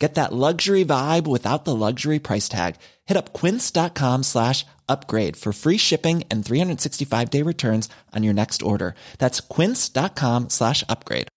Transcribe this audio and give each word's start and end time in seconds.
Get 0.00 0.14
that 0.14 0.32
luxury 0.32 0.82
vibe 0.82 1.26
without 1.26 1.66
the 1.66 1.76
luxury 1.76 2.18
price 2.18 2.48
tag. 2.48 2.76
Hit 3.04 3.18
up 3.18 3.34
quince.com 3.34 4.22
slash 4.22 4.64
upgrade 4.88 5.36
for 5.36 5.52
free 5.52 5.76
shipping 5.76 6.24
and 6.30 6.44
365 6.44 7.30
day 7.30 7.42
returns 7.42 7.88
on 8.16 8.24
your 8.24 8.34
next 8.34 8.62
order. 8.62 8.94
That's 9.18 9.40
quince.com 9.40 10.48
slash 10.48 10.82
upgrade. 10.88 11.28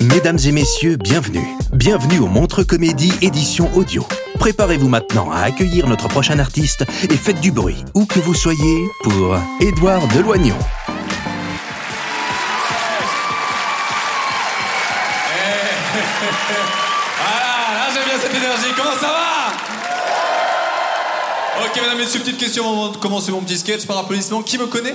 Mesdames 0.00 0.38
et 0.46 0.52
messieurs, 0.52 0.96
bienvenue. 0.96 1.46
Bienvenue 1.72 2.18
au 2.18 2.26
Montre 2.26 2.62
Comédie 2.62 3.12
édition 3.22 3.70
audio. 3.74 4.04
Préparez-vous 4.38 4.88
maintenant 4.88 5.30
à 5.30 5.40
accueillir 5.40 5.86
notre 5.88 6.08
prochain 6.08 6.38
artiste 6.38 6.84
et 7.04 7.16
faites 7.16 7.40
du 7.40 7.52
bruit, 7.52 7.84
où 7.94 8.04
que 8.04 8.18
vous 8.18 8.34
soyez, 8.34 8.86
pour 9.02 9.38
Édouard 9.60 10.06
Deloignon. 10.08 10.56
Cette 18.20 18.34
énergie. 18.34 18.72
Comment 18.76 18.96
ça 19.00 19.06
va 19.08 19.52
Ok, 21.64 21.80
mesdames 21.80 21.98
messieurs, 21.98 22.20
petite 22.20 22.38
question 22.38 22.68
avant 22.70 22.88
de 22.90 22.96
commencer 22.98 23.32
mon 23.32 23.40
petit 23.40 23.56
sketch 23.58 23.86
par 23.86 23.98
applaudissement. 23.98 24.42
Qui 24.42 24.58
me 24.58 24.66
connaît 24.66 24.94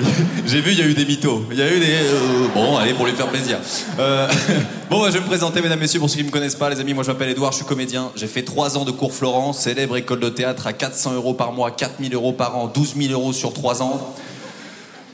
J'ai 0.46 0.60
vu, 0.60 0.72
il 0.72 0.78
y 0.78 0.82
a 0.82 0.86
eu 0.86 0.94
des 0.94 1.04
mythos. 1.04 1.44
Il 1.50 1.58
y 1.58 1.62
a 1.62 1.72
eu 1.72 1.80
des. 1.80 1.86
euh, 1.92 2.48
bon, 2.54 2.76
allez, 2.76 2.94
pour 2.94 3.06
lui 3.06 3.12
faire 3.12 3.26
plaisir. 3.28 3.58
Euh, 3.98 4.28
bon, 4.90 5.00
bah, 5.00 5.08
je 5.08 5.14
vais 5.14 5.20
me 5.20 5.26
présenter, 5.26 5.60
mesdames 5.60 5.80
messieurs, 5.80 5.98
pour 5.98 6.08
ceux 6.08 6.16
qui 6.16 6.22
ne 6.22 6.28
me 6.28 6.32
connaissent 6.32 6.54
pas, 6.54 6.70
les 6.70 6.78
amis. 6.80 6.94
Moi, 6.94 7.04
je 7.04 7.10
m'appelle 7.10 7.30
Edouard, 7.30 7.52
je 7.52 7.56
suis 7.58 7.66
comédien. 7.66 8.10
J'ai 8.16 8.26
fait 8.28 8.42
3 8.42 8.78
ans 8.78 8.84
de 8.84 8.90
cours 8.90 9.12
Florent, 9.12 9.52
célèbre 9.52 9.96
école 9.96 10.20
de 10.20 10.28
théâtre 10.28 10.66
à 10.66 10.72
400 10.72 11.14
euros 11.14 11.34
par 11.34 11.52
mois, 11.52 11.70
4000 11.70 12.14
euros 12.14 12.32
par 12.32 12.56
an, 12.56 12.66
12 12.66 12.94
000 12.96 13.12
euros 13.12 13.32
sur 13.32 13.52
3 13.52 13.82
ans. 13.82 14.14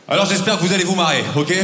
Alors, 0.08 0.26
j'espère 0.26 0.58
que 0.58 0.62
vous 0.64 0.72
allez 0.72 0.84
vous 0.84 0.96
marrer, 0.96 1.24
ok? 1.34 1.54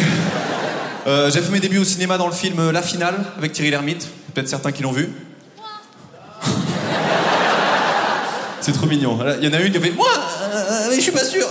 Euh, 1.07 1.31
J'ai 1.31 1.41
fait 1.41 1.51
mes 1.51 1.61
débuts 1.61 1.79
au 1.79 1.85
cinéma 1.85 2.19
dans 2.19 2.27
le 2.27 2.33
film 2.33 2.71
La 2.71 2.83
Finale 2.83 3.25
avec 3.39 3.53
Thierry 3.53 3.71
Lhermitte. 3.71 4.07
Peut-être 4.35 4.49
certains 4.49 4.73
qui 4.73 4.83
l'ont 4.83 4.93
vu. 4.93 5.11
C'est 8.61 8.73
trop 8.73 8.87
mignon. 8.87 9.19
Il 9.41 9.45
y 9.45 9.49
en 9.49 9.53
a 9.53 9.61
une 9.61 9.73
qui 9.73 9.79
a 9.79 9.81
fait 9.81 9.91
Moi, 9.93 10.07
euh, 10.53 10.87
mais 10.91 10.97
je 10.97 11.01
suis 11.01 11.13
pas 11.13 11.25
sûr. 11.25 11.47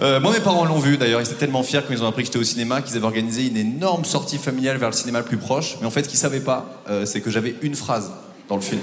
Euh, 0.00 0.20
moi, 0.20 0.32
mes 0.32 0.40
parents 0.40 0.64
l'ont 0.64 0.78
vu 0.78 0.96
d'ailleurs. 0.96 1.20
Ils 1.20 1.26
étaient 1.26 1.34
tellement 1.34 1.62
fiers 1.62 1.80
quand 1.86 1.92
ils 1.92 2.02
ont 2.04 2.06
appris 2.06 2.22
que 2.22 2.26
j'étais 2.26 2.38
au 2.38 2.44
cinéma 2.44 2.82
qu'ils 2.82 2.96
avaient 2.96 3.06
organisé 3.06 3.46
une 3.46 3.56
énorme 3.56 4.04
sortie 4.04 4.38
familiale 4.38 4.76
vers 4.76 4.90
le 4.90 4.94
cinéma 4.94 5.18
le 5.18 5.24
plus 5.24 5.38
proche. 5.38 5.76
Mais 5.80 5.86
en 5.86 5.90
fait, 5.90 6.04
ce 6.04 6.08
qu'ils 6.08 6.18
savaient 6.18 6.40
pas, 6.40 6.82
euh, 6.88 7.04
c'est 7.04 7.20
que 7.20 7.30
j'avais 7.30 7.56
une 7.62 7.74
phrase 7.74 8.12
dans 8.48 8.56
le 8.56 8.62
film. 8.62 8.80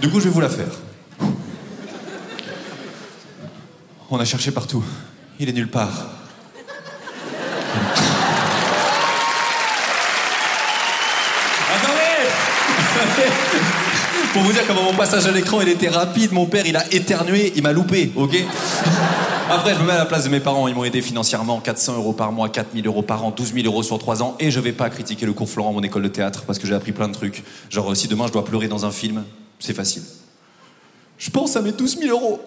Du 0.00 0.10
coup, 0.10 0.18
je 0.18 0.24
vais 0.24 0.30
vous 0.30 0.40
la 0.40 0.48
faire. 0.48 0.66
On 4.10 4.18
a 4.18 4.24
cherché 4.24 4.50
partout. 4.50 4.82
Il 5.38 5.48
est 5.48 5.52
nulle 5.52 5.70
part. 5.70 6.08
Attendez 11.72 12.30
Pour 14.32 14.42
vous 14.42 14.52
dire 14.52 14.64
comment 14.64 14.84
mon 14.84 14.94
passage 14.94 15.26
à 15.26 15.32
l'écran 15.32 15.60
il 15.60 15.68
était 15.68 15.88
rapide, 15.88 16.30
mon 16.30 16.46
père 16.46 16.64
il 16.64 16.76
a 16.76 16.92
éternué, 16.94 17.52
il 17.56 17.64
m'a 17.64 17.72
loupé, 17.72 18.12
ok 18.14 18.36
Après 19.50 19.74
je 19.74 19.80
me 19.80 19.86
mets 19.86 19.92
à 19.92 19.98
la 19.98 20.06
place 20.06 20.22
de 20.22 20.28
mes 20.28 20.38
parents, 20.38 20.68
ils 20.68 20.74
m'ont 20.74 20.84
aidé 20.84 21.02
financièrement, 21.02 21.58
400 21.58 21.96
euros 21.96 22.12
par 22.12 22.30
mois, 22.30 22.48
4000 22.48 22.86
euros 22.86 23.02
par 23.02 23.24
an, 23.24 23.32
12 23.32 23.54
000 23.54 23.66
euros 23.66 23.82
sur 23.82 23.98
3 23.98 24.22
ans, 24.22 24.36
et 24.38 24.52
je 24.52 24.60
vais 24.60 24.70
pas 24.70 24.88
critiquer 24.88 25.26
le 25.26 25.32
cours 25.32 25.50
Florent, 25.50 25.72
mon 25.72 25.82
école 25.82 26.04
de 26.04 26.08
théâtre, 26.08 26.44
parce 26.46 26.60
que 26.60 26.68
j'ai 26.68 26.74
appris 26.74 26.92
plein 26.92 27.08
de 27.08 27.12
trucs. 27.12 27.42
Genre 27.70 27.96
si 27.96 28.06
demain 28.06 28.28
je 28.28 28.32
dois 28.32 28.44
pleurer 28.44 28.68
dans 28.68 28.86
un 28.86 28.92
film, 28.92 29.24
c'est 29.58 29.74
facile. 29.74 30.04
Je 31.18 31.30
pense 31.30 31.56
à 31.56 31.62
mes 31.62 31.72
12 31.72 31.98
000 31.98 32.10
euros 32.16 32.40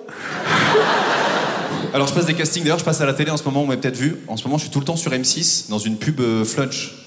alors 1.93 2.07
je 2.07 2.13
passe 2.13 2.25
des 2.25 2.33
castings, 2.33 2.63
d'ailleurs 2.63 2.79
je 2.79 2.85
passe 2.85 3.01
à 3.01 3.05
la 3.05 3.13
télé 3.13 3.29
en 3.29 3.37
ce 3.37 3.43
moment, 3.43 3.59
vous 3.59 3.67
m'avez 3.67 3.81
peut-être 3.81 3.97
vu. 3.97 4.19
En 4.29 4.37
ce 4.37 4.45
moment 4.45 4.57
je 4.57 4.63
suis 4.63 4.71
tout 4.71 4.79
le 4.79 4.85
temps 4.85 4.95
sur 4.95 5.11
M6 5.11 5.69
dans 5.69 5.79
une 5.79 5.97
pub 5.97 6.21
euh, 6.21 6.45
Flunch. 6.45 7.02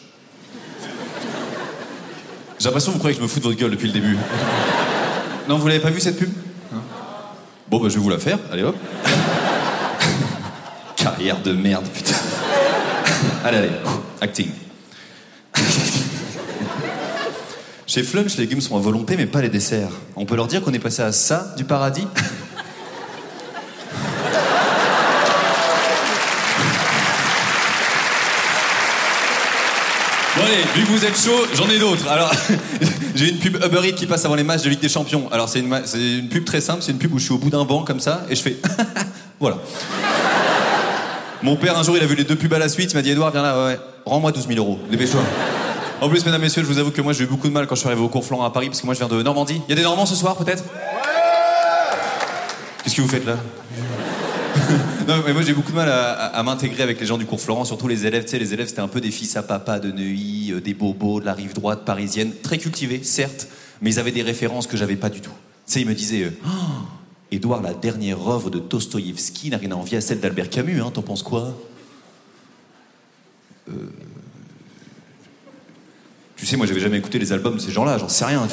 J'ai 2.67 2.71
l'impression 2.71 2.91
que 2.91 2.95
vous 2.95 2.99
croyez 2.99 3.15
que 3.15 3.21
je 3.21 3.23
me 3.23 3.29
fous 3.29 3.39
de 3.39 3.45
votre 3.45 3.57
gueule 3.57 3.71
depuis 3.71 3.87
le 3.87 3.93
début. 3.93 4.17
Non, 5.49 5.57
vous 5.57 5.69
l'avez 5.69 5.79
pas 5.79 5.91
vu 5.91 6.01
cette 6.01 6.19
pub? 6.19 6.31
Hein? 6.75 6.79
Bon 7.71 7.79
bah 7.79 7.89
je 7.89 7.95
vais 7.95 8.01
vous 8.01 8.11
la 8.11 8.19
faire, 8.19 8.41
allez 8.51 8.65
hop. 8.65 8.75
Carrière 10.97 11.41
de 11.41 11.53
merde, 11.53 11.87
putain. 11.87 12.17
allez, 13.45 13.59
allez, 13.59 13.71
acting. 14.21 14.51
Chez 17.87 18.03
Flunch, 18.03 18.37
les 18.37 18.47
légumes 18.47 18.61
sont 18.61 18.77
à 18.77 18.81
volonté, 18.81 19.17
mais 19.17 19.27
pas 19.27 19.43
les 19.43 19.49
desserts. 19.49 19.93
On 20.17 20.25
peut 20.25 20.35
leur 20.35 20.49
dire 20.49 20.61
qu'on 20.61 20.73
est 20.73 20.81
passé 20.81 21.03
à 21.03 21.13
ça 21.13 21.55
du 21.57 21.63
paradis? 21.63 22.09
Allez, 30.47 30.63
vu 30.77 30.83
que 30.87 30.91
vous 30.93 31.05
êtes 31.05 31.19
chaud, 31.21 31.47
j'en 31.55 31.69
ai 31.69 31.79
d'autres. 31.79 32.09
Alors, 32.09 32.31
j'ai 33.17 33.31
une 33.31 33.39
pub 33.39 33.57
Uber 33.57 33.89
Eats 33.89 33.93
qui 33.95 34.07
passe 34.07 34.25
avant 34.25 34.37
les 34.37 34.45
matchs 34.45 34.63
de 34.63 34.71
Ligue 34.71 34.81
des 34.81 34.89
Champions. 34.89 35.29
Alors 35.33 35.49
c'est 35.49 35.59
une, 35.61 35.69
ma- 35.69 35.85
c'est 35.85 35.99
une 36.19 36.29
pub 36.29 36.45
très 36.45 36.61
simple, 36.61 36.83
c'est 36.83 36.93
une 36.93 36.99
pub 36.99 37.13
où 37.13 37.19
je 37.19 37.25
suis 37.25 37.33
au 37.35 37.39
bout 37.39 37.51
d'un 37.51 37.65
banc 37.65 37.83
comme 37.83 37.99
ça 38.01 38.23
et 38.31 38.37
je 38.37 38.43
fais 38.43 38.57
voilà. 39.41 39.57
Mon 41.43 41.57
père 41.57 41.77
un 41.79 41.83
jour 41.83 41.97
il 41.97 42.03
a 42.03 42.07
vu 42.07 42.15
les 42.15 42.25
deux 42.25 42.37
pubs 42.37 42.53
à 42.55 42.59
la 42.59 42.69
suite, 42.69 42.93
il 42.93 42.97
m'a 42.97 43.03
dit 43.03 43.11
Edouard 43.11 43.31
viens 43.33 43.43
là, 43.43 43.59
ouais, 43.59 43.67
ouais. 43.73 43.79
rends-moi 44.05 44.31
12 44.33 44.47
000 44.49 44.59
euros, 44.59 44.79
dépêche-toi. 44.91 45.21
En 46.01 46.11
plus, 46.11 46.25
mesdames, 46.27 46.43
messieurs, 46.43 46.63
je 46.63 46.67
vous 46.69 46.79
avoue 46.79 46.91
que 46.91 47.01
moi 47.01 47.13
j'ai 47.15 47.25
eu 47.25 47.27
beaucoup 47.27 47.49
de 47.49 47.53
mal 47.55 47.67
quand 47.67 47.75
je 47.75 47.81
suis 47.81 47.89
arrivé 47.89 48.03
au 48.03 48.09
cours 48.09 48.25
Florent 48.25 48.45
à 48.45 48.51
Paris 48.51 48.69
parce 48.69 48.81
que 48.81 48.87
moi 48.87 48.95
je 48.95 48.99
viens 49.01 49.09
de 49.09 49.23
Normandie. 49.23 49.63
Il 49.67 49.71
y 49.71 49.73
a 49.73 49.77
des 49.77 49.83
Normands 49.83 50.07
ce 50.07 50.15
soir 50.15 50.37
peut-être? 50.37 50.63
Qu'est-ce 52.85 52.95
que 52.95 53.01
vous 53.03 53.09
faites 53.09 53.27
là? 53.27 53.37
non, 55.07 55.23
mais 55.25 55.33
moi 55.33 55.43
j'ai 55.43 55.53
beaucoup 55.53 55.71
de 55.71 55.77
mal 55.77 55.89
à, 55.89 56.43
m'intégrer 56.43 56.83
avec 56.83 57.01
les 57.01 57.07
gens 57.07 57.19
du 57.19 57.27
cours 57.27 57.41
Florent, 57.41 57.65
surtout 57.65 57.89
les 57.89 58.07
élèves. 58.07 58.25
Tu 58.25 58.31
sais, 58.31 58.39
les 58.39 58.53
élèves 58.53 58.69
c'était 58.69 58.81
un 58.81 58.89
peu 58.89 59.01
des 59.01 59.11
fils 59.11 59.37
à 59.37 59.43
papa 59.43 59.79
de 59.79 59.93
Neuilly, 59.93 60.53
euh, 60.53 60.61
des 60.61 60.75
bobos 60.75 61.21
de 61.21 61.27
la 61.27 61.35
rive 61.35 61.55
droite 61.55 61.85
parisienne, 61.85 62.33
très 62.43 62.59
cultivés, 62.59 63.03
certes, 63.03 63.49
mais 63.81 63.91
ils 63.91 63.99
avaient 63.99 64.13
des 64.13 64.23
références 64.23 64.67
que 64.67 64.77
j'avais 64.77 64.97
pas 64.97 65.09
du 65.09 65.21
tout. 65.21 65.31
Tu 65.67 65.73
sais, 65.73 65.81
ils 65.81 65.87
me 65.87 65.95
disaient 65.95 66.25
euh, 66.25 66.31
Oh, 66.45 67.61
la 67.63 67.75
dernière 67.75 68.27
œuvre 68.29 68.51
de 68.51 68.59
Dostoïevski 68.59 69.51
n'a 69.51 69.59
rien 69.59 69.73
à 69.73 69.77
envier 69.77 69.99
à 69.99 70.01
celle 70.01 70.21
d'Albert 70.21 70.51
Camus, 70.51 70.81
hein, 70.81 70.91
t'en 70.93 71.03
penses 71.03 71.23
quoi? 71.23 71.57
Euh, 73.69 73.73
Tu 76.37 76.45
sais, 76.47 76.57
moi 76.57 76.67
j'avais 76.67 76.81
jamais 76.81 76.99
écouté 76.99 77.19
les 77.19 77.33
albums 77.33 77.57
de 77.57 77.61
ces 77.61 77.73
gens-là, 77.73 77.99
j'en 77.99 78.09
sais 78.09 78.25
rien. 78.25 78.47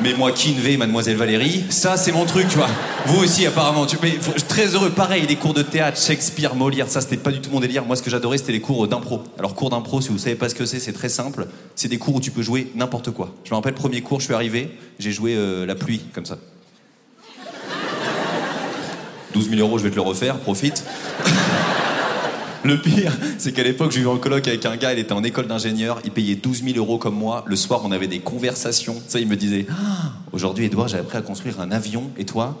Mais 0.00 0.14
moi, 0.14 0.32
Kinvey, 0.32 0.76
Mademoiselle 0.76 1.16
Valérie, 1.16 1.64
ça 1.70 1.96
c'est 1.96 2.12
mon 2.12 2.24
truc, 2.24 2.48
tu 2.48 2.56
vois. 2.56 2.68
Vous 3.06 3.22
aussi, 3.22 3.46
apparemment. 3.46 3.86
Tu, 3.86 3.96
mais, 4.02 4.16
très 4.48 4.74
heureux. 4.74 4.90
Pareil, 4.90 5.26
les 5.26 5.36
cours 5.36 5.54
de 5.54 5.62
théâtre, 5.62 6.00
Shakespeare, 6.00 6.54
Molière, 6.54 6.88
ça 6.88 7.00
c'était 7.00 7.16
pas 7.16 7.30
du 7.30 7.40
tout 7.40 7.50
mon 7.50 7.60
délire. 7.60 7.84
Moi, 7.84 7.96
ce 7.96 8.02
que 8.02 8.10
j'adorais, 8.10 8.38
c'était 8.38 8.52
les 8.52 8.60
cours 8.60 8.86
d'impro. 8.86 9.22
Alors, 9.38 9.54
cours 9.54 9.70
d'impro, 9.70 10.00
si 10.00 10.10
vous 10.10 10.18
savez 10.18 10.36
pas 10.36 10.48
ce 10.48 10.54
que 10.54 10.66
c'est, 10.66 10.80
c'est 10.80 10.92
très 10.92 11.08
simple. 11.08 11.46
C'est 11.74 11.88
des 11.88 11.98
cours 11.98 12.14
où 12.14 12.20
tu 12.20 12.30
peux 12.30 12.42
jouer 12.42 12.70
n'importe 12.74 13.10
quoi. 13.10 13.34
Je 13.44 13.50
me 13.50 13.56
rappelle, 13.56 13.74
premier 13.74 14.00
cours, 14.00 14.20
je 14.20 14.26
suis 14.26 14.34
arrivé, 14.34 14.70
j'ai 14.98 15.12
joué 15.12 15.34
euh, 15.36 15.66
la 15.66 15.74
pluie, 15.74 16.00
comme 16.12 16.26
ça. 16.26 16.38
12 19.34 19.50
000 19.50 19.60
euros, 19.60 19.78
je 19.78 19.84
vais 19.84 19.90
te 19.90 19.96
le 19.96 20.02
refaire, 20.02 20.38
profite. 20.38 20.84
Le 22.64 22.80
pire, 22.80 23.12
c'est 23.38 23.52
qu'à 23.52 23.62
l'époque, 23.62 23.92
je 23.92 23.98
vivais 23.98 24.10
en 24.10 24.18
coloc 24.18 24.46
avec 24.48 24.66
un 24.66 24.76
gars, 24.76 24.92
il 24.92 24.98
était 24.98 25.12
en 25.12 25.22
école 25.22 25.46
d'ingénieur, 25.46 26.00
il 26.04 26.10
payait 26.10 26.34
12 26.34 26.64
000 26.64 26.76
euros 26.76 26.98
comme 26.98 27.14
moi. 27.14 27.44
Le 27.46 27.54
soir, 27.56 27.82
on 27.84 27.92
avait 27.92 28.08
des 28.08 28.18
conversations. 28.18 29.00
Ça, 29.06 29.20
il 29.20 29.28
me 29.28 29.36
disait 29.36 29.66
Ah, 29.70 30.12
Aujourd'hui, 30.32 30.66
Edouard, 30.66 30.88
j'ai 30.88 30.98
appris 30.98 31.18
à 31.18 31.22
construire 31.22 31.60
un 31.60 31.70
avion, 31.70 32.10
et 32.18 32.24
toi? 32.24 32.58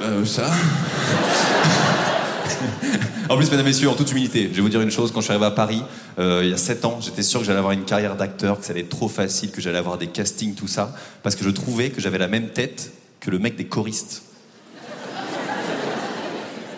Euh, 0.00 0.24
ça? 0.24 0.50
En 3.28 3.36
plus, 3.38 3.50
mesdames, 3.50 3.64
messieurs, 3.64 3.88
en 3.88 3.94
toute 3.94 4.10
humilité, 4.10 4.50
je 4.50 4.56
vais 4.56 4.60
vous 4.60 4.68
dire 4.68 4.82
une 4.82 4.90
chose. 4.90 5.10
Quand 5.10 5.20
je 5.20 5.24
suis 5.24 5.32
arrivé 5.32 5.46
à 5.46 5.52
Paris, 5.52 5.82
euh, 6.18 6.42
il 6.44 6.50
y 6.50 6.52
a 6.52 6.58
7 6.58 6.84
ans, 6.84 6.98
j'étais 7.00 7.22
sûr 7.22 7.40
que 7.40 7.46
j'allais 7.46 7.60
avoir 7.60 7.72
une 7.72 7.84
carrière 7.84 8.14
d'acteur, 8.14 8.58
que 8.60 8.66
ça 8.66 8.72
allait 8.72 8.82
être 8.82 8.90
trop 8.90 9.08
facile, 9.08 9.50
que 9.50 9.62
j'allais 9.62 9.78
avoir 9.78 9.96
des 9.96 10.08
castings, 10.08 10.54
tout 10.54 10.66
ça, 10.66 10.94
parce 11.22 11.34
que 11.34 11.42
je 11.42 11.48
trouvais 11.48 11.88
que 11.88 12.00
j'avais 12.00 12.18
la 12.18 12.28
même 12.28 12.48
tête 12.48 12.92
que 13.20 13.30
le 13.30 13.38
mec 13.38 13.56
des 13.56 13.64
choristes. 13.64 14.22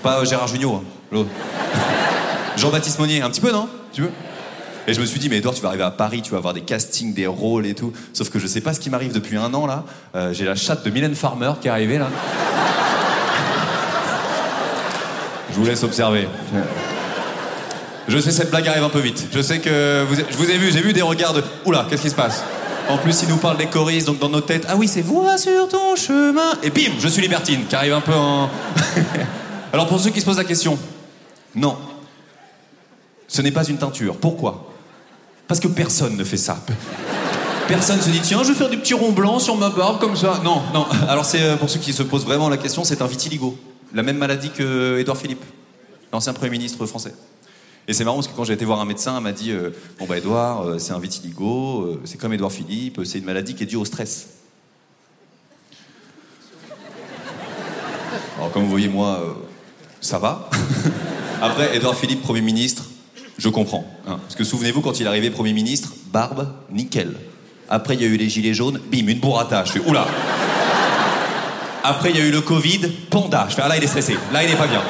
Pas 0.04 0.20
euh, 0.20 0.24
Gérard 0.26 0.46
Jugnot, 0.48 0.82
hein. 0.82 0.82
Jean-Baptiste 2.58 2.98
Monnier, 2.98 3.22
un 3.22 3.30
petit 3.30 3.40
peu, 3.40 3.50
non 3.50 3.66
Tu 3.90 4.02
veux? 4.02 4.10
Et 4.86 4.92
je 4.92 5.00
me 5.00 5.06
suis 5.06 5.18
dit, 5.18 5.30
mais 5.30 5.38
Edouard, 5.38 5.54
tu 5.54 5.62
vas 5.62 5.68
arriver 5.68 5.82
à 5.82 5.90
Paris, 5.90 6.20
tu 6.20 6.30
vas 6.30 6.36
avoir 6.36 6.52
des 6.52 6.60
castings, 6.60 7.14
des 7.14 7.26
rôles 7.26 7.64
et 7.64 7.72
tout. 7.72 7.90
Sauf 8.12 8.28
que 8.28 8.38
je 8.38 8.46
sais 8.46 8.60
pas 8.60 8.74
ce 8.74 8.80
qui 8.80 8.90
m'arrive 8.90 9.14
depuis 9.14 9.38
un 9.38 9.54
an, 9.54 9.66
là. 9.66 9.84
Euh, 10.14 10.34
j'ai 10.34 10.44
la 10.44 10.56
chatte 10.56 10.84
de 10.84 10.90
Mylène 10.90 11.14
Farmer 11.14 11.52
qui 11.58 11.68
est 11.68 11.70
arrivée, 11.70 11.96
là. 11.96 12.08
Je 15.50 15.56
vous 15.56 15.64
laisse 15.64 15.82
observer. 15.84 16.28
Je 18.06 18.18
sais, 18.18 18.30
cette 18.30 18.50
blague 18.50 18.68
arrive 18.68 18.84
un 18.84 18.90
peu 18.90 18.98
vite. 18.98 19.28
Je 19.32 19.40
sais 19.40 19.60
que 19.60 20.04
je 20.10 20.36
vous 20.36 20.50
ai 20.50 20.58
vu, 20.58 20.70
j'ai 20.70 20.82
vu 20.82 20.92
des 20.92 21.00
regards 21.00 21.32
de. 21.32 21.42
Oula, 21.64 21.86
qu'est-ce 21.88 22.02
qui 22.02 22.10
se 22.10 22.14
passe? 22.14 22.42
En 22.90 22.98
plus, 22.98 23.22
il 23.22 23.28
nous 23.28 23.38
parle 23.38 23.56
des 23.56 23.68
choristes, 23.68 24.08
donc 24.08 24.18
dans 24.18 24.28
nos 24.28 24.42
têtes, 24.42 24.66
ah 24.68 24.74
oui, 24.76 24.88
c'est 24.88 25.00
voix 25.00 25.38
sur 25.38 25.68
ton 25.68 25.96
chemin. 25.96 26.58
Et 26.62 26.68
bim, 26.70 26.92
je 26.98 27.08
suis 27.08 27.22
Libertine, 27.22 27.64
qui 27.66 27.74
arrive 27.76 27.94
un 27.94 28.02
peu 28.02 28.12
en. 28.12 28.50
Alors 29.74 29.88
pour 29.88 29.98
ceux 29.98 30.10
qui 30.10 30.20
se 30.20 30.24
posent 30.24 30.36
la 30.36 30.44
question, 30.44 30.78
non. 31.56 31.76
Ce 33.26 33.42
n'est 33.42 33.50
pas 33.50 33.64
une 33.64 33.76
teinture. 33.76 34.16
Pourquoi? 34.18 34.70
Parce 35.48 35.58
que 35.58 35.66
personne 35.66 36.16
ne 36.16 36.22
fait 36.22 36.36
ça. 36.36 36.64
Personne 37.66 38.00
se 38.00 38.08
dit 38.08 38.20
tiens 38.20 38.44
je 38.44 38.50
vais 38.50 38.54
faire 38.54 38.70
des 38.70 38.76
petits 38.76 38.94
ronds 38.94 39.10
blancs 39.10 39.40
sur 39.40 39.56
ma 39.56 39.70
barbe 39.70 39.98
comme 39.98 40.14
ça. 40.14 40.40
Non, 40.44 40.62
non. 40.72 40.86
Alors 41.08 41.24
c'est 41.24 41.42
euh, 41.42 41.56
pour 41.56 41.68
ceux 41.68 41.80
qui 41.80 41.92
se 41.92 42.04
posent 42.04 42.24
vraiment 42.24 42.48
la 42.48 42.56
question, 42.56 42.84
c'est 42.84 43.02
un 43.02 43.08
vitiligo, 43.08 43.58
la 43.92 44.04
même 44.04 44.16
maladie 44.16 44.50
que 44.50 44.96
Édouard 45.00 45.16
Philippe, 45.16 45.42
l'ancien 46.12 46.34
premier 46.34 46.50
ministre 46.50 46.86
français. 46.86 47.12
Et 47.88 47.94
c'est 47.94 48.04
marrant 48.04 48.18
parce 48.18 48.28
que 48.28 48.36
quand 48.36 48.44
j'ai 48.44 48.52
été 48.52 48.64
voir 48.64 48.80
un 48.80 48.84
médecin, 48.84 49.16
il 49.18 49.24
m'a 49.24 49.32
dit 49.32 49.50
euh, 49.50 49.70
bon 49.98 50.06
bah 50.06 50.18
Édouard, 50.18 50.68
euh, 50.68 50.78
c'est 50.78 50.92
un 50.92 51.00
vitiligo, 51.00 51.98
c'est 52.04 52.16
comme 52.16 52.32
Édouard 52.32 52.52
Philippe, 52.52 53.00
c'est 53.02 53.18
une 53.18 53.24
maladie 53.24 53.56
qui 53.56 53.64
est 53.64 53.66
due 53.66 53.74
au 53.74 53.84
stress. 53.84 54.28
Alors 58.36 58.52
comme 58.52 58.62
vous 58.62 58.70
voyez 58.70 58.88
moi, 58.88 59.20
ça 60.04 60.18
va. 60.18 60.48
Après 61.42 61.76
Édouard 61.76 61.96
Philippe, 61.96 62.22
premier 62.22 62.40
ministre, 62.42 62.84
je 63.38 63.48
comprends. 63.48 63.84
Hein. 64.06 64.18
Parce 64.22 64.36
que 64.36 64.44
souvenez-vous, 64.44 64.80
quand 64.80 65.00
il 65.00 65.06
est 65.06 65.08
arrivé 65.08 65.30
Premier 65.30 65.52
ministre, 65.52 65.92
barbe, 66.12 66.48
nickel. 66.70 67.14
Après, 67.68 67.94
il 67.94 68.02
y 68.02 68.04
a 68.04 68.08
eu 68.08 68.16
les 68.16 68.28
gilets 68.28 68.54
jaunes, 68.54 68.78
bim, 68.92 69.08
une 69.08 69.18
bourrata. 69.18 69.64
Je 69.64 69.72
fais, 69.72 69.80
oula 69.80 70.06
Après, 71.82 72.10
il 72.10 72.16
y 72.16 72.20
a 72.20 72.24
eu 72.24 72.30
le 72.30 72.42
Covid, 72.42 72.80
panda. 73.10 73.46
Je 73.48 73.54
fais, 73.54 73.62
ah 73.64 73.68
là, 73.68 73.76
il 73.76 73.82
est 73.82 73.88
stressé. 73.88 74.16
Là, 74.32 74.44
il 74.44 74.50
n'est 74.50 74.56
pas 74.56 74.66
bien. 74.66 74.82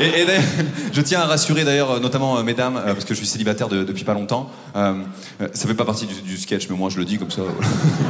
Et, 0.00 0.26
je 0.92 1.00
tiens 1.00 1.20
à 1.20 1.26
rassurer 1.26 1.64
d'ailleurs, 1.64 1.92
euh, 1.92 2.00
notamment 2.00 2.38
euh, 2.38 2.42
mesdames, 2.42 2.76
euh, 2.76 2.94
parce 2.94 3.04
que 3.04 3.14
je 3.14 3.18
suis 3.18 3.26
célibataire 3.26 3.68
depuis 3.68 4.04
pas 4.04 4.14
longtemps. 4.14 4.50
ça 4.74 5.66
fait 5.66 5.74
pas 5.74 5.84
partie 5.84 6.06
du, 6.06 6.36
sketch, 6.36 6.68
mais 6.68 6.76
moi 6.76 6.90
je 6.90 6.98
le 6.98 7.04
dis 7.04 7.18
comme 7.18 7.30
ça. 7.30 7.42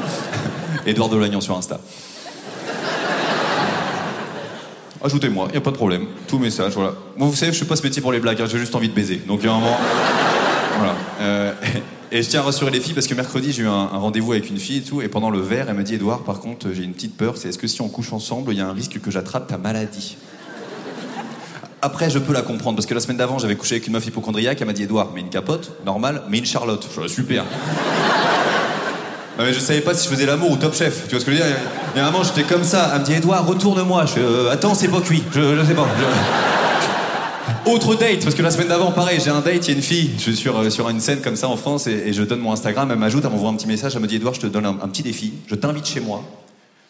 Édouard 0.86 1.08
Delagnon 1.08 1.40
sur 1.40 1.56
Insta. 1.56 1.80
Ajoutez-moi, 5.02 5.48
il 5.52 5.56
a 5.56 5.60
pas 5.60 5.70
de 5.70 5.76
problème. 5.76 6.06
Tout 6.28 6.38
message, 6.38 6.74
voilà. 6.74 6.94
Moi, 7.16 7.26
vous 7.28 7.34
savez, 7.34 7.52
je 7.52 7.56
suis 7.56 7.66
pas 7.66 7.76
ce 7.76 7.82
métier 7.82 8.02
pour 8.02 8.12
les 8.12 8.20
blagues, 8.20 8.40
hein, 8.42 8.46
j'ai 8.50 8.58
juste 8.58 8.74
envie 8.74 8.88
de 8.88 8.94
baiser. 8.94 9.16
Donc, 9.26 9.40
il 9.42 9.46
y 9.46 9.48
a 9.48 9.52
un 9.52 9.58
moment. 9.58 9.78
voilà. 10.78 10.94
Euh, 11.20 11.52
et 12.12 12.22
je 12.22 12.28
tiens 12.28 12.40
à 12.40 12.42
rassurer 12.42 12.70
les 12.70 12.80
filles 12.80 12.92
parce 12.92 13.06
que 13.06 13.14
mercredi, 13.14 13.52
j'ai 13.52 13.62
eu 13.62 13.66
un, 13.66 13.86
rendez-vous 13.86 14.32
avec 14.32 14.50
une 14.50 14.58
fille 14.58 14.78
et 14.78 14.82
tout. 14.82 15.00
Et 15.00 15.08
pendant 15.08 15.30
le 15.30 15.40
verre, 15.40 15.66
elle 15.70 15.76
m'a 15.76 15.82
dit 15.82 15.94
Edouard, 15.94 16.20
par 16.20 16.40
contre, 16.40 16.68
j'ai 16.72 16.82
une 16.82 16.92
petite 16.92 17.16
peur 17.16 17.36
c'est 17.36 17.48
est-ce 17.48 17.58
que 17.58 17.66
si 17.66 17.80
on 17.80 17.88
couche 17.88 18.12
ensemble, 18.12 18.52
il 18.52 18.58
y 18.58 18.60
a 18.60 18.66
un 18.66 18.72
risque 18.72 19.00
que 19.00 19.10
j'attrape 19.10 19.46
ta 19.46 19.56
maladie? 19.56 20.16
Après, 21.82 22.10
je 22.10 22.18
peux 22.18 22.34
la 22.34 22.42
comprendre, 22.42 22.76
parce 22.76 22.84
que 22.84 22.92
la 22.92 23.00
semaine 23.00 23.16
d'avant, 23.16 23.38
j'avais 23.38 23.56
couché 23.56 23.76
avec 23.76 23.86
une 23.86 23.94
meuf 23.94 24.06
hypochondriaque, 24.06 24.58
elle 24.60 24.66
m'a 24.66 24.74
dit 24.74 24.82
Edouard, 24.82 25.12
mais 25.14 25.20
une 25.20 25.30
capote, 25.30 25.72
normal, 25.86 26.24
mais 26.28 26.38
une 26.38 26.44
Charlotte. 26.44 26.86
Je 26.94 27.06
suis 27.06 27.22
super. 27.22 27.44
Non, 29.40 29.46
mais 29.46 29.54
je 29.54 29.58
savais 29.58 29.80
pas 29.80 29.94
si 29.94 30.04
je 30.04 30.10
faisais 30.10 30.26
l'amour 30.26 30.50
ou 30.50 30.56
top 30.58 30.74
chef. 30.74 31.04
Tu 31.04 31.12
vois 31.12 31.20
ce 31.20 31.24
que 31.24 31.32
je 31.32 31.38
veux 31.38 31.42
dire? 31.42 31.56
Il 31.94 31.98
y 31.98 32.00
a 32.02 32.06
un 32.06 32.10
moment, 32.10 32.22
j'étais 32.22 32.42
comme 32.42 32.62
ça. 32.62 32.90
Elle 32.92 33.00
me 33.00 33.04
dit 33.06 33.14
Edouard, 33.14 33.46
retourne-moi. 33.46 34.04
Je 34.04 34.20
euh, 34.20 34.50
Attends, 34.50 34.74
c'est 34.74 34.88
pas 34.88 35.00
cuit. 35.00 35.22
Je, 35.32 35.56
je 35.56 35.64
sais 35.64 35.72
pas. 35.72 35.88
Autre 37.64 37.94
date, 37.94 38.22
parce 38.22 38.34
que 38.34 38.42
la 38.42 38.50
semaine 38.50 38.68
d'avant, 38.68 38.92
pareil, 38.92 39.18
j'ai 39.18 39.30
un 39.30 39.40
date, 39.40 39.66
il 39.66 39.70
y 39.70 39.72
a 39.72 39.76
une 39.76 39.82
fille. 39.82 40.10
Je 40.18 40.24
suis 40.24 40.36
sur, 40.36 40.58
euh, 40.58 40.90
une 40.90 41.00
scène 41.00 41.22
comme 41.22 41.36
ça 41.36 41.48
en 41.48 41.56
France 41.56 41.86
et, 41.86 42.12
je 42.12 42.22
donne 42.22 42.40
mon 42.40 42.52
Instagram. 42.52 42.90
Elle 42.92 42.98
m'ajoute, 42.98 43.24
elle 43.24 43.30
m'envoie 43.30 43.48
un 43.48 43.54
petit 43.54 43.66
message. 43.66 43.96
Elle 43.96 44.02
me 44.02 44.06
dit 44.06 44.16
Edouard, 44.16 44.34
je 44.34 44.40
te 44.40 44.46
donne 44.46 44.66
un 44.66 44.88
petit 44.88 45.02
défi. 45.02 45.32
Je 45.46 45.54
t'invite 45.54 45.86
chez 45.86 46.00
moi. 46.00 46.22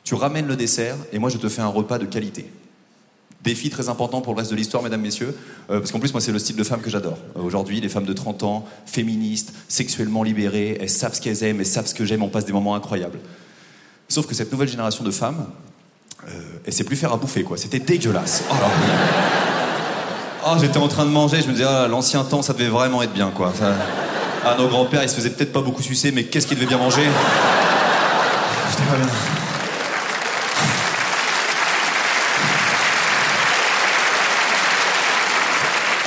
Tu 0.02 0.16
ramènes 0.16 0.48
le 0.48 0.56
dessert 0.56 0.96
et 1.12 1.20
moi, 1.20 1.30
je 1.30 1.36
te 1.36 1.48
fais 1.48 1.62
un 1.62 1.68
repas 1.68 1.98
de 1.98 2.06
qualité. 2.06 2.50
Défi 3.42 3.70
très 3.70 3.88
important 3.88 4.20
pour 4.20 4.34
le 4.34 4.38
reste 4.38 4.50
de 4.50 4.56
l'histoire, 4.56 4.82
mesdames, 4.82 5.00
messieurs, 5.00 5.34
euh, 5.70 5.78
parce 5.78 5.92
qu'en 5.92 5.98
plus, 5.98 6.12
moi, 6.12 6.20
c'est 6.20 6.32
le 6.32 6.38
style 6.38 6.56
de 6.56 6.64
femme 6.64 6.82
que 6.82 6.90
j'adore. 6.90 7.16
Euh, 7.36 7.42
aujourd'hui, 7.42 7.80
les 7.80 7.88
femmes 7.88 8.04
de 8.04 8.12
30 8.12 8.42
ans, 8.42 8.66
féministes, 8.84 9.54
sexuellement 9.66 10.22
libérées, 10.22 10.76
elles 10.78 10.90
savent 10.90 11.14
ce 11.14 11.22
qu'elles 11.22 11.42
aiment, 11.44 11.60
elles 11.60 11.66
savent 11.66 11.86
ce 11.86 11.94
que 11.94 12.04
j'aime, 12.04 12.22
on 12.22 12.28
passe 12.28 12.44
des 12.44 12.52
moments 12.52 12.74
incroyables. 12.74 13.18
Sauf 14.08 14.26
que 14.26 14.34
cette 14.34 14.52
nouvelle 14.52 14.68
génération 14.68 15.04
de 15.04 15.10
femmes, 15.10 15.46
euh, 16.28 16.32
elle 16.66 16.72
sait 16.72 16.84
plus 16.84 16.96
faire 16.96 17.14
à 17.14 17.16
bouffer, 17.16 17.42
quoi. 17.42 17.56
C'était 17.56 17.78
dégueulasse. 17.78 18.44
Oh, 18.50 18.54
oh, 20.46 20.56
j'étais 20.60 20.78
en 20.78 20.88
train 20.88 21.06
de 21.06 21.10
manger, 21.10 21.40
je 21.40 21.46
me 21.46 21.52
disais, 21.52 21.64
ah, 21.66 21.88
l'ancien 21.88 22.24
temps, 22.24 22.42
ça 22.42 22.52
devait 22.52 22.68
vraiment 22.68 23.02
être 23.02 23.14
bien, 23.14 23.30
quoi. 23.30 23.54
Ah, 24.44 24.56
nos 24.58 24.68
grands-pères, 24.68 25.02
ils 25.02 25.08
se 25.08 25.14
faisaient 25.14 25.30
peut-être 25.30 25.52
pas 25.52 25.62
beaucoup 25.62 25.82
sucer, 25.82 26.12
mais 26.12 26.24
qu'est-ce 26.24 26.46
qu'ils 26.46 26.58
devaient 26.58 26.68
bien 26.68 26.78
manger 26.78 27.04
J'étais 28.70 28.82
pas 28.90 28.96
bien. 28.96 29.06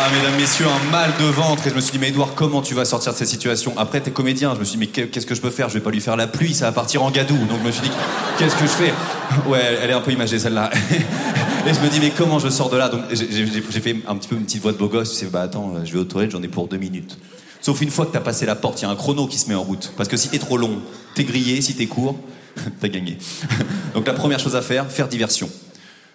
Ah, 0.05 0.09
mesdames, 0.13 0.35
messieurs, 0.35 0.65
un 0.67 0.91
mal 0.91 1.11
de 1.17 1.23
ventre. 1.23 1.65
Et 1.65 1.69
je 1.69 1.75
me 1.75 1.79
suis 1.79 1.93
dit, 1.93 1.97
mais 1.97 2.09
Edouard, 2.09 2.35
comment 2.35 2.61
tu 2.61 2.73
vas 2.73 2.83
sortir 2.83 3.13
de 3.13 3.17
cette 3.17 3.29
situation 3.29 3.73
Après, 3.77 4.01
t'es 4.01 4.11
comédien. 4.11 4.53
Je 4.53 4.59
me 4.59 4.65
suis 4.65 4.77
dit, 4.77 4.79
mais 4.79 4.87
qu'est-ce 5.07 5.25
que 5.25 5.33
je 5.33 5.39
peux 5.39 5.49
faire 5.49 5.69
Je 5.69 5.75
vais 5.75 5.79
pas 5.79 5.91
lui 5.91 6.01
faire 6.01 6.17
la 6.17 6.27
pluie, 6.27 6.53
ça 6.53 6.65
va 6.65 6.73
partir 6.73 7.03
en 7.03 7.09
gadou. 7.09 7.37
Donc 7.37 7.59
je 7.61 7.67
me 7.67 7.71
suis 7.71 7.83
dit, 7.83 7.91
qu'est-ce 8.37 8.55
que 8.55 8.63
je 8.63 8.67
fais 8.67 8.93
Ouais, 9.47 9.61
elle 9.81 9.89
est 9.91 9.93
un 9.93 10.01
peu 10.01 10.11
imagée 10.11 10.39
celle-là. 10.39 10.71
Et 11.65 11.73
je 11.73 11.79
me 11.79 11.87
dis, 11.87 12.01
mais 12.01 12.09
comment 12.09 12.37
je 12.37 12.49
sors 12.49 12.69
de 12.69 12.75
là 12.75 12.89
Donc 12.89 13.03
j'ai 13.13 13.79
fait 13.79 13.95
un 14.05 14.17
petit 14.17 14.27
peu 14.27 14.35
une 14.35 14.43
petite 14.43 14.61
voix 14.61 14.73
de 14.73 14.77
beau 14.77 14.89
gosse. 14.89 15.11
Tu 15.11 15.15
sais, 15.19 15.25
bah 15.27 15.43
attends, 15.43 15.75
je 15.85 15.93
vais 15.93 15.99
aux 15.99 16.03
toilettes, 16.03 16.31
j'en 16.31 16.43
ai 16.43 16.49
pour 16.49 16.67
deux 16.67 16.75
minutes. 16.75 17.17
Sauf 17.61 17.79
une 17.79 17.89
fois 17.89 18.05
que 18.05 18.11
t'as 18.11 18.19
passé 18.19 18.45
la 18.45 18.55
porte, 18.55 18.81
il 18.81 18.83
y 18.83 18.87
a 18.89 18.91
un 18.91 18.97
chrono 18.97 19.25
qui 19.27 19.39
se 19.39 19.47
met 19.47 19.55
en 19.55 19.63
route. 19.63 19.93
Parce 19.95 20.09
que 20.09 20.17
si 20.17 20.27
t'es 20.27 20.39
trop 20.39 20.57
long, 20.57 20.81
t'es 21.15 21.23
grillé. 21.23 21.61
Si 21.61 21.75
t'es 21.75 21.85
court, 21.85 22.17
t'as 22.81 22.89
gagné. 22.89 23.17
Donc 23.93 24.05
la 24.05 24.13
première 24.13 24.39
chose 24.39 24.57
à 24.57 24.61
faire, 24.61 24.91
faire 24.91 25.07
diversion. 25.07 25.49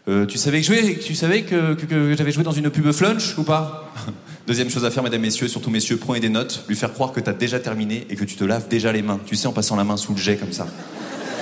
Euh, 0.08 0.24
tu 0.24 0.38
savais, 0.38 0.62
que, 0.62 0.98
tu 1.00 1.14
savais 1.14 1.42
que, 1.42 1.76
j'avais 2.16 2.32
joué 2.32 2.42
dans 2.42 2.52
une 2.52 2.70
pub 2.70 2.90
flunch 2.92 3.36
ou 3.36 3.42
pas? 3.42 3.92
Deuxième 4.46 4.70
chose 4.70 4.86
à 4.86 4.90
faire, 4.90 5.02
mesdames, 5.02 5.20
messieurs, 5.20 5.48
surtout 5.48 5.68
messieurs, 5.68 5.98
prenez 5.98 6.20
des 6.20 6.30
notes, 6.30 6.64
lui 6.66 6.76
faire 6.76 6.94
croire 6.94 7.12
que 7.12 7.20
tu 7.20 7.28
as 7.28 7.34
déjà 7.34 7.60
terminé 7.60 8.06
et 8.08 8.16
que 8.16 8.24
tu 8.24 8.34
te 8.36 8.44
laves 8.44 8.68
déjà 8.68 8.90
les 8.90 9.02
mains. 9.02 9.20
Tu 9.26 9.36
sais, 9.36 9.46
en 9.48 9.52
passant 9.52 9.76
la 9.76 9.84
main 9.84 9.98
sous 9.98 10.14
le 10.14 10.18
jet 10.18 10.36
comme 10.36 10.52
ça. 10.52 10.66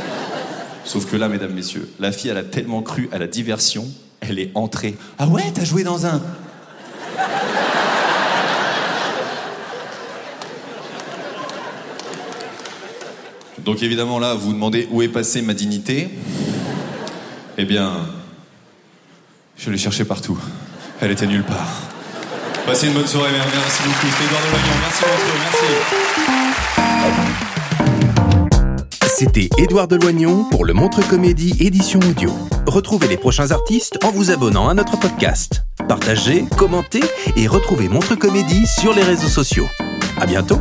Sauf 0.84 1.08
que 1.08 1.16
là, 1.16 1.28
mesdames, 1.28 1.52
messieurs, 1.52 1.88
la 2.00 2.10
fille, 2.10 2.30
elle 2.30 2.38
a 2.38 2.42
tellement 2.42 2.82
cru 2.82 3.08
à 3.12 3.18
la 3.18 3.28
diversion, 3.28 3.86
elle 4.20 4.40
est 4.40 4.50
entrée. 4.56 4.96
Ah 5.18 5.28
ouais, 5.28 5.44
t'as 5.54 5.64
joué 5.64 5.84
dans 5.84 6.04
un. 6.04 6.20
Donc 13.64 13.82
évidemment 13.82 14.20
là, 14.20 14.34
vous 14.34 14.46
vous 14.46 14.52
demandez 14.52 14.88
où 14.92 15.02
est 15.02 15.08
passée 15.08 15.42
ma 15.42 15.52
dignité. 15.54 16.08
Eh 17.58 17.64
bien, 17.64 18.06
je 19.56 19.70
l'ai 19.70 19.78
cherchée 19.78 20.04
partout. 20.04 20.38
Elle 21.00 21.10
était 21.10 21.26
nulle 21.26 21.44
part. 21.44 21.82
Passez 22.66 22.88
une 22.88 22.94
bonne 22.94 23.06
soirée, 23.06 23.30
merci 23.32 23.82
beaucoup. 23.84 24.06
C'était 24.06 24.24
Edouard 24.24 24.42
Deloignon, 24.42 24.74
merci 24.82 25.02
beaucoup, 25.02 25.38
merci. 25.44 25.66
C'était 29.18 29.48
Édouard 29.56 29.88
Deloignon 29.88 30.44
pour 30.50 30.64
le 30.64 30.74
Montre 30.74 31.00
Comédie 31.08 31.56
édition 31.60 32.00
audio. 32.00 32.30
Retrouvez 32.66 33.08
les 33.08 33.16
prochains 33.16 33.50
artistes 33.50 33.98
en 34.04 34.10
vous 34.10 34.30
abonnant 34.30 34.68
à 34.68 34.74
notre 34.74 34.98
podcast. 34.98 35.64
Partagez, 35.88 36.44
commentez 36.58 37.02
et 37.36 37.46
retrouvez 37.46 37.88
Montre 37.88 38.14
Comédie 38.16 38.66
sur 38.66 38.92
les 38.92 39.02
réseaux 39.02 39.28
sociaux. 39.28 39.68
À 40.20 40.26
bientôt. 40.26 40.60